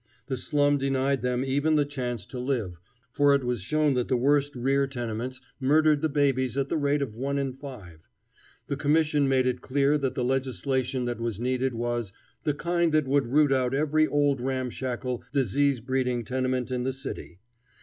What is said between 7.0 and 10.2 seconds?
of one in five. The Commission made it clear that